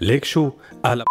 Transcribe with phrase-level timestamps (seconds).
[0.00, 0.50] ليك شو؟
[0.84, 1.04] قال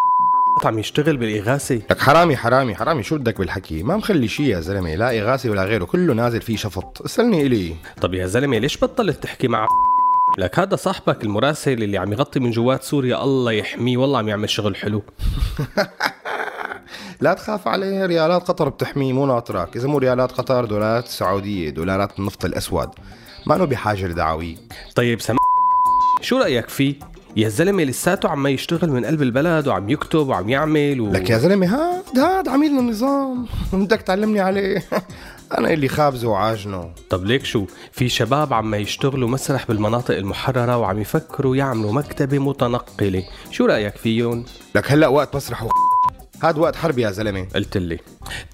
[0.66, 1.76] عم يشتغل بالإغاثة.
[1.76, 3.04] لك حرامي حرامي حرامي.
[3.04, 4.96] شو بدك بالحكي؟ ما مخلي شيء يا زلمة.
[4.96, 5.86] لا إغاثة ولا غيره.
[5.86, 7.02] كله نازل فيه شفط.
[7.02, 7.75] اسألني إلي.
[8.02, 9.68] طب يا زلمة ليش بطلت تحكي مع
[10.38, 13.97] لك هذا صاحبك المراسل اللي عم يغطي من جوات سوريا؟ الله يحميه.
[13.97, 15.04] والله عم يعمل شغل حلو.
[17.21, 18.06] لا تخاف عليه.
[18.06, 19.75] ريالات قطر بتحميه مو ناطرك.
[19.75, 22.89] إذا مو ريالات قطر دولارات سعودية دولارات النفط الأسود.
[23.46, 24.60] ما إنه بحاجة لدعاويك
[24.96, 25.36] طيب سم
[26.21, 31.01] شو رأيك فيه؟ يا زلمة لساته عم يشتغل من قلب البلد وعم يكتب وعم يعمل
[31.01, 31.11] و...
[31.11, 33.45] لك يا زلمة هاد هاد عميل النظام.
[33.73, 34.83] بدك تعلمني عليه.
[35.58, 36.89] أنا اللي خابزه وعاجنه.
[37.09, 43.23] طب ليك شو؟ في شباب عم يشتغلوا مسرح بالمناطق المحررة وعم يفكروا يعملوا مكتبة متنقلة.
[43.52, 45.69] شو رأيك فيهم؟ لك هلأ وقت مسرح و...
[46.44, 47.47] هاد وقت حرب يا زلمة.
[47.56, 48.00] قلت لي.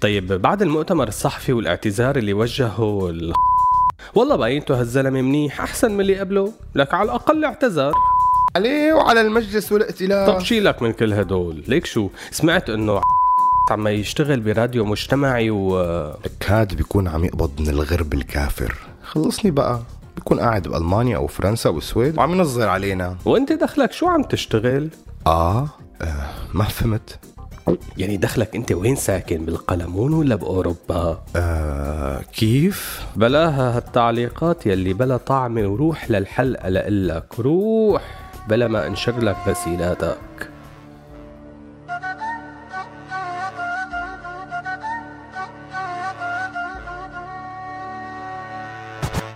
[0.00, 3.32] طيب بعد المؤتمر الصحفي والاعتذار اللي وجهه ال...
[4.14, 6.52] والله باينته هالزلمة منيح أحسن من اللي قبله.
[6.74, 7.92] لك على الأقل اعتذر
[8.56, 13.00] عليه وعلى المجلس والائتلاف طب شيلك من كل هدول؟ ليك شو؟ سمعت إنه
[13.70, 15.80] عم يشتغل براديو مجتمعي و
[16.24, 18.74] لك هاد بيكون عم يقبض من الغرب الكافر.
[19.02, 19.80] خلصني بقى.
[20.16, 22.18] بيكون قاعد بألمانيا أو فرنسا أو السويد.
[22.18, 23.16] وعم ينظر علينا.
[23.24, 24.88] وأنت دخلك شو عم تشتغل؟
[25.26, 25.68] آه,
[26.02, 27.18] آه ما فهمت.
[27.98, 35.66] يعني دخلك أنت وين ساكن؟ بالقلمون ولا بأوروبا؟ آه كيف؟ بلاها هالتعليقات يلي بلا طعمه
[35.66, 38.23] وروح للحلقة لقلك روح.
[38.48, 40.50] بلا ما انشر لك غسيلاتك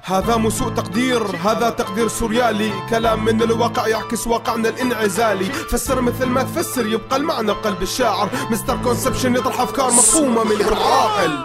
[0.05, 2.73] هذا مو سوء تقدير هذا تقدير سوريالي.
[2.91, 5.45] كلام من الواقع يعكس واقعنا الانعزالي.
[5.45, 8.31] فسر مثل ما تفسر يبقى المعنى بقلب الشاعر.
[8.51, 11.45] misconception يطرح أفكار مفهومة من العاقل.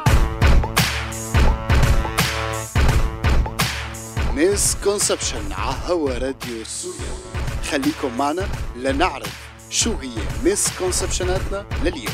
[4.33, 7.32] misconception عهوا راديو سوريالي
[7.73, 10.09] خليكم معنا لنعرف شو هي
[10.43, 12.05] misconception اتنا لليوم.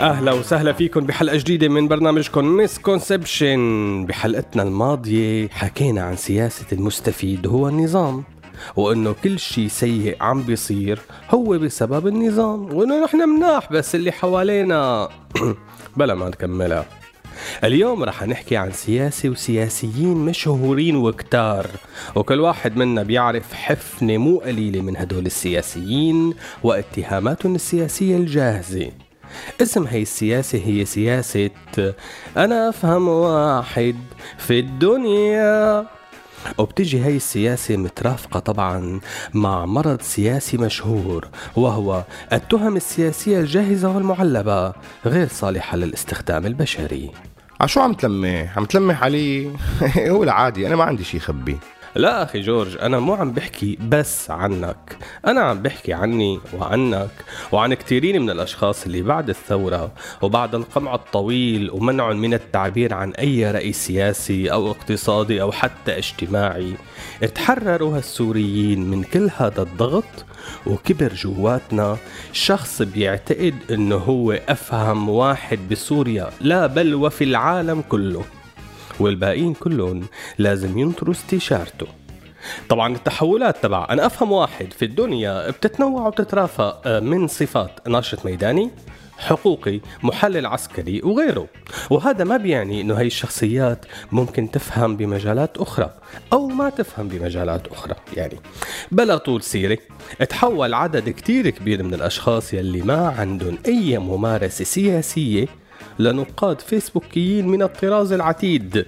[0.00, 7.68] أهلا وسهلا فيكم بحلقة جديدة من برنامجكم misconception بحلقتنا الماضية حكينا عن سياسة المستفيد هو
[7.68, 8.24] النظام.
[8.76, 10.98] وإنه كل شيء سيء عم بيصير
[11.30, 12.74] هو بسبب النظام.
[12.74, 15.08] وإنه نحن مناح بس اللي حوالينا.
[15.96, 16.86] بلا ما نكملها.
[17.64, 21.66] اليوم رح نحكي عن سياسي وسياسيين مشهورين وكتار.
[22.14, 28.90] وكل واحد منا بيعرف حفنة مو قليلة من هدول السياسيين واتهاماتهم السياسية الجاهزة.
[29.62, 31.50] اسم هي السياسة هي سياسة
[32.36, 33.96] أنا أفهم واحد
[34.38, 35.86] في الدنيا.
[36.58, 39.00] وبتجي هاي السياسة مترافقة طبعا
[39.34, 44.72] مع مرض سياسي مشهور وهو التهم السياسية الجاهزة والمعلبة
[45.06, 47.10] غير صالحة للاستخدام البشري.
[47.60, 49.50] عشو عم تلمح؟ عم تلمح علي؟
[50.10, 51.58] هو العادي أنا ما عندي شيء خبي.
[51.96, 54.98] لا أخي جورج أنا مو عم بحكي بس عنك.
[55.26, 57.10] أنا عم بحكي عني وعنك
[57.52, 59.92] وعن كثيرين من الأشخاص اللي بعد الثورة
[60.22, 66.74] وبعد القمع الطويل ومنع من التعبير عن أي رأي سياسي أو اقتصادي أو حتى اجتماعي.
[67.34, 70.24] تحرروا هالسوريين من كل هذا الضغط
[70.66, 71.96] وكبر جواتنا.
[72.32, 78.24] شخص بيعتقد إنه هو أفهم واحد بسوريا لا بل وفي العالم كله.
[79.00, 80.06] والباقيين كلهم
[80.38, 81.86] لازم ينطروا استشارته.
[82.68, 88.70] طبعا التحولات تبع أنا أفهم واحد في الدنيا بتتنوع وبتترافق آه، من صفات ناشط ميداني
[89.18, 91.46] حقوقي محلل عسكري وغيره.
[91.90, 95.90] وهذا ما بيعني إنه هاي الشخصيات ممكن تفهم بمجالات أخرى
[96.32, 97.94] أو ما تفهم بمجالات أخرى.
[98.16, 98.36] يعني
[98.92, 99.78] بلا طول سيرة
[100.28, 105.46] تحول عدد كتير كبير من الأشخاص يلي ما عندهم أي ممارسة سياسية
[105.98, 108.86] لنقاد فيسبوكيين من الطراز العتيد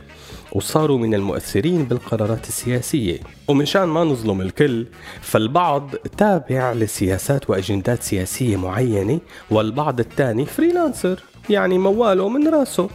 [0.53, 3.19] وصاروا من المؤثرين بالقرارات السياسية.
[3.49, 4.87] ومشان ما نظلم الكل
[5.21, 9.21] فالبعض تابع لسياسات وأجندات سياسية معينة
[9.51, 12.89] والبعض الثاني فريلانسر يعني مواله من راسه.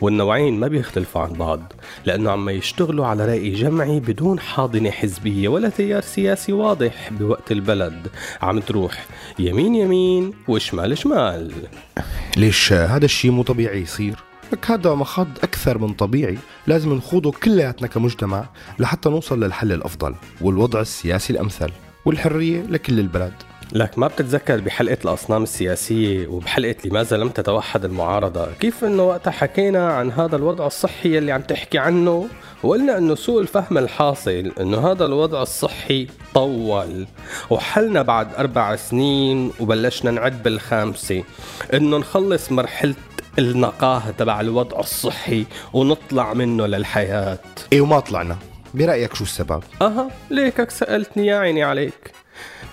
[0.00, 1.72] والنوعين ما بيختلفوا عن بعض
[2.06, 8.06] لأنه عم يشتغلوا على رأي جمعي بدون حاضنة حزبية ولا تيار سياسي واضح بوقت البلد.
[8.42, 9.06] عم تروح
[9.38, 11.52] يمين يمين وشمال شمال.
[12.36, 14.14] ليش هذا الشيء مو طبيعي يصير؟
[14.52, 16.38] لك هذا مخاض أكثر من طبيعي.
[16.66, 18.44] لازم نخوضه كلياتنا كمجتمع
[18.78, 21.70] لحتى نوصل للحل الأفضل والوضع السياسي الأمثل
[22.04, 23.49] والحرية لكل البلد.
[23.72, 29.92] لك ما بتتذكر بحلقة الأصنام السياسية وبحلقة لماذا لم تتوحد المعارضة؟ كيف أنه وقتها حكينا
[29.92, 32.28] عن هذا الوضع الصحي اللي عم تحكي عنه؟
[32.62, 37.06] وقلنا أنه سوء الفهم الحاصل أنه هذا الوضع الصحي طول.
[37.50, 41.24] وحلنا بعد أربع سنين وبلشنا نعد بالخامسة
[41.74, 42.94] أنه نخلص مرحلة
[43.38, 47.38] النقاهة تبع الوضع الصحي ونطلع منه للحياة.
[47.72, 48.36] إيه وما طلعنا.
[48.74, 52.19] برأيك شو السبب؟ أها ليكك سألتني يا عيني عليك.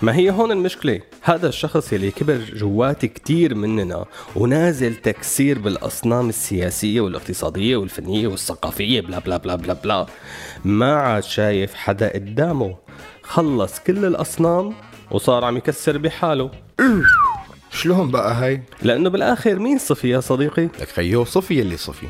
[0.02, 4.06] ما هي هون المشكلة؟ هذا الشخص يلي كبر جوات كتير مننا
[4.36, 10.06] ونازل تكسير بالأصنام السياسية والاقتصادية والفنية والثقافية بلا بلا بلا بلا بلا.
[10.66, 12.76] ما عاد شايف حدا قدامه.
[13.24, 14.74] خلص كل الأصنام
[15.12, 16.52] وصار عم يكسر بحاله.
[17.72, 22.08] شلون بقى هاي؟ لأنه بالآخر مين صفي يا صديقي؟ لك خيو صفي اللي صفي.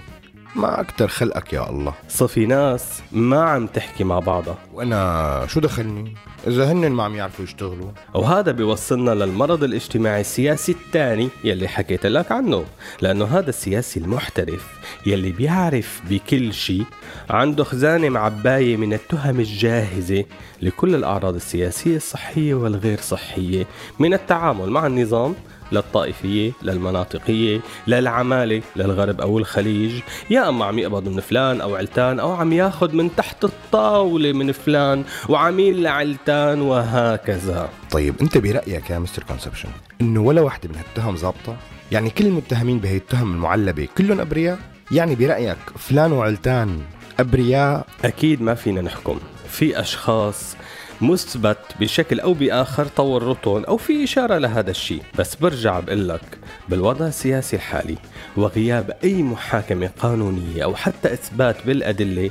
[0.58, 1.94] ما أكتر خلقك يا الله.
[2.10, 4.58] صفي ناس ما عم تحكي مع بعضها.
[4.74, 6.14] وأنا شو دخلني؟
[6.48, 7.92] إذا هن ما عم يعرفوا يشتغلوا.
[8.14, 12.66] وهذا بيوصلنا للمرض الاجتماعي السياسي الثاني يلي حكيت لك عنه.
[13.02, 14.68] لأنه هذا السياسي المحترف
[15.06, 16.86] يلي بيعرف بكل شيء
[17.30, 20.26] عنده خزانة معباية من التهم الجاهزة
[20.62, 23.66] لكل الأعراض السياسية الصحية والغير صحية.
[24.00, 25.36] من التعامل مع النظام
[25.72, 32.32] للطائفية للمناطقية للعمالة للغرب أو الخليج يا أما عم يقبض من فلان أو علتان أو
[32.32, 39.24] عم ياخد من تحت الطاولة من فلان وعميل لعلتان وهكذا طيب أنت برأيك يا مستر
[39.24, 39.70] كونسبشن
[40.02, 41.56] إنه ولا واحدة من هالتهم ظابطة؟
[41.92, 44.60] يعني كل المتهمين بهي التهم المعلبة كلهم أبرياء؟
[44.92, 46.80] يعني برأيك فلان وعلتان
[47.20, 49.20] أبرياء؟ أكيد ما فينا نحكم
[49.50, 50.56] في أشخاص
[51.02, 55.02] مثبت بشكل أو بآخر تورطهم أو في إشارة لهذا الشيء.
[55.20, 56.22] بس برجع بقول لك
[56.70, 57.96] بالوضع السياسي الحالي
[58.38, 62.30] وغياب أي محاكمة قانونية أو حتى إثبات بالأدلة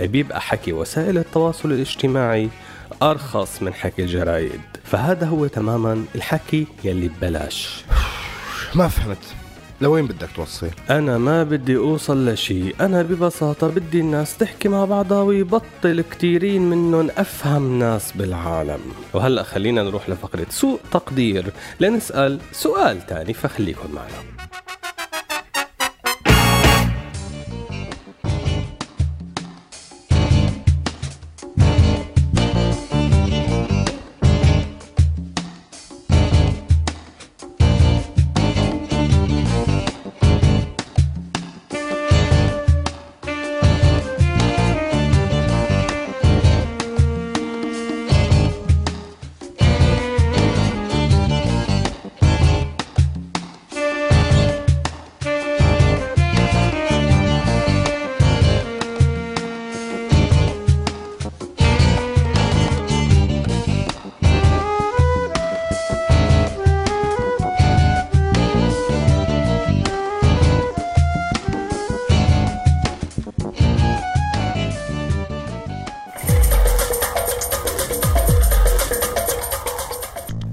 [0.00, 2.48] بيبقى حكي وسائل التواصل الاجتماعي
[3.02, 7.84] أرخص من حكي الجرايد فهذا هو تماما الحكي يلي ببلاش.
[8.74, 9.41] ما فهمت.
[9.82, 12.74] لوين بدك توصل؟ أنا ما بدي أوصل لشيء.
[12.80, 18.80] أنا ببساطة بدي الناس تحكي مع بعضها ويبطل كتيرين منهم أفهم ناس بالعالم.
[19.14, 21.52] وهلأ خلينا نروح لفقرة سوء تقدير.
[21.80, 24.22] لنسأل سؤال تاني فخليكم معنا.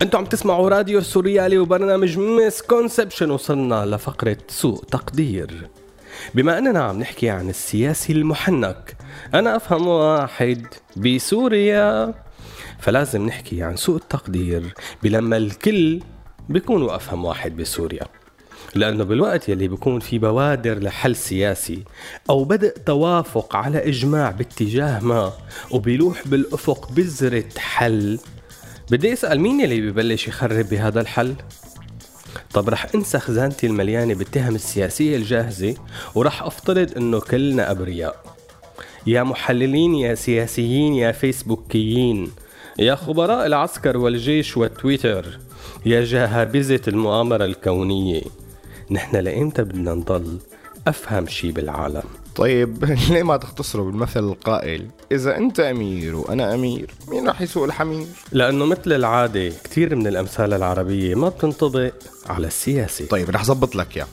[0.09, 5.69] أنتم عم تسمعوا راديو سوريالي وبرنامج misconception وصلنا لفقرة سوء تقدير.
[6.35, 8.97] بما اننا عم نحكي عن السياسي المحنك
[9.33, 10.67] أنا افهم واحد
[10.97, 12.13] بسوريا.
[12.79, 14.73] فلازم نحكي عن سوء التقدير
[15.03, 15.99] بلما الكل
[16.49, 18.05] بيكونوا أفهم واحد بسوريا.
[18.75, 21.83] لأنه بالوقت يلي بيكون في بوادر لحل سياسي
[22.29, 25.33] أو بدء توافق على إجماع باتجاه ما
[25.71, 28.19] وبيلوح بالأفق بذرة حل
[28.91, 31.35] بدي أسأل مين اللي ببلش يخرب بهذا الحل؟
[32.53, 35.75] طب رح أنسى خزانتي المليانة بالتهم السياسية الجاهزة
[36.15, 38.35] ورح أفترض إنه كلنا أبرياء.
[39.07, 42.31] يا محللين يا سياسيين يا فيسبوكيين
[42.79, 45.39] يا خبراء العسكر والجيش والتويتر
[45.85, 48.21] يا جهابذة المؤامرة الكونية.
[48.91, 50.39] نحن لإمتى بدنا نضل
[50.87, 52.03] أفهم شي بالعالم؟
[52.39, 58.07] طيب ليه ما تختصروا بالمثل القائل إذا أنت أمير وأنا أمير مين راح يسوق الحمير؟
[58.31, 61.93] لأنه مثل العادة كثير من الأمثال العربية ما بتنطبق
[62.29, 64.07] على السياسي طيب رح زبط لك يا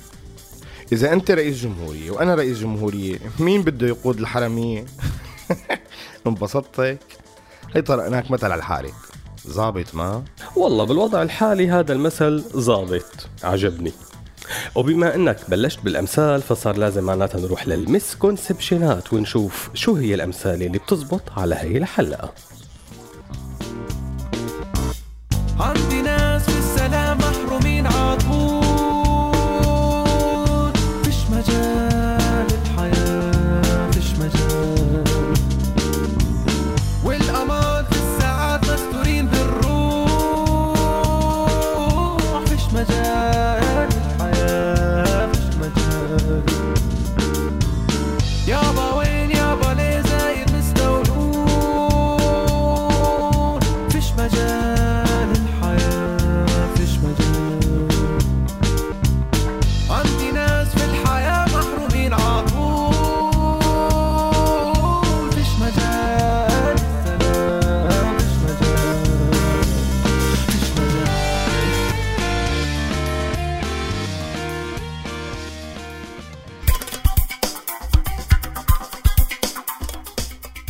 [0.93, 4.85] إذا أنت رئيس جمهورية وأنا رئيس جمهورية مين بده يقود الحرمية؟
[6.27, 6.99] انبسطت هيك؟
[7.75, 8.91] هي طرقناك مثل على الحالة
[9.49, 10.23] ظابط ما؟
[10.57, 13.93] والله بالوضع الحالي هذا المثل ظابط عجبني
[14.75, 21.23] وبما أنك بلشت بالأمثال فصار لازم معناتها نروح للمسكونسبشنات ونشوف شو هي الأمثال اللي بتزبط
[21.37, 22.33] على هي الحلقة.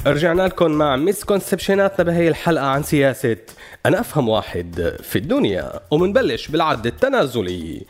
[0.07, 3.37] رجعنا لكم مع misconception اتنا بهي الحلقة عن سياسة
[3.87, 7.83] أنا أفهم واحد في الدنيا ومنبلش بالعد التنازلي.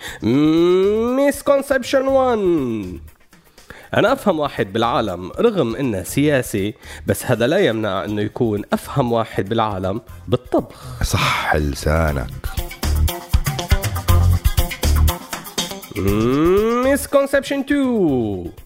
[1.18, 3.00] misconception 1
[3.94, 6.74] أنا أفهم واحد بالعالم رغم إنه سياسي
[7.06, 11.02] بس هذا لا يمنع إنه يكون أفهم واحد بالعالم بالطبخ.
[11.02, 12.30] صح لسانك.
[16.86, 18.65] misconception 2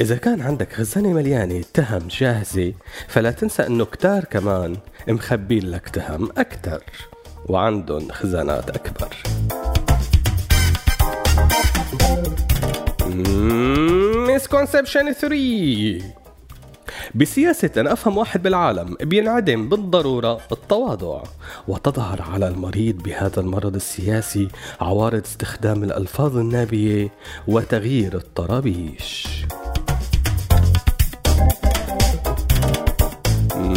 [0.00, 2.72] إذا كان عندك خزانة مليانة تهم جاهزة
[3.08, 4.76] فلا تنسى إنه كتار كمان
[5.08, 6.84] مخبين لك تهم أكتر
[7.46, 9.16] وعندهم خزانات أكبر.
[14.34, 16.18] مسكونسبشن 3
[17.14, 21.22] بسياسة أن أفهم واحد بالعالم بينعدم بالضرورة التواضع
[21.68, 24.48] وتظهر على المريض بهذا المرض السياسي
[24.80, 27.08] عوارض استخدام الألفاظ النابية
[27.48, 29.28] وتغيير الطرابيش.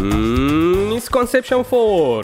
[0.02, 2.24] مسكونسبشن 4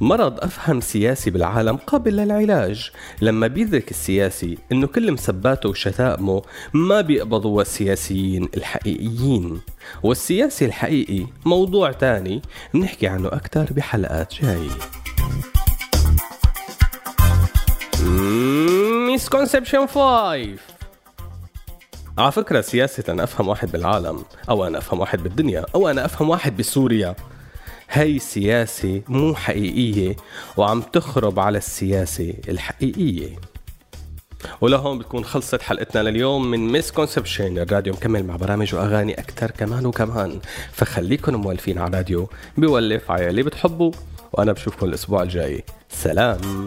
[0.00, 2.90] مرض أفهم سياسي بالعالم قابل للعلاج.
[3.22, 9.60] لما بيدرك السياسي إنه كل مسباته وشتائمه ما بيقبضوا السياسيين الحقيقيين.
[10.02, 12.42] والسياسي الحقيقي موضوع تاني
[12.74, 14.70] بنحكي عنه أكتر بحلقات جاية.
[19.14, 20.75] misconception 5
[22.18, 26.30] على فكرة سياسة أنا أفهم واحد بالعالم أو أنا أفهم واحد بالدنيا أو أنا أفهم
[26.30, 27.14] واحد بسوريا.
[27.90, 30.16] هي سياسة مو حقيقية
[30.56, 33.36] وعم تخرب على السياسة الحقيقية.
[34.60, 40.40] ولهون بتكون خلصت حلقتنا لليوم من misconception الراديو مكمل مع برامج وأغاني أكثر كمان وكمان.
[40.72, 43.92] فخليكن موالفين على الراديو بولف على اللي بتحبوا
[44.32, 45.64] وأنا بشوفكم الأسبوع الجاي.
[45.88, 46.66] سلام.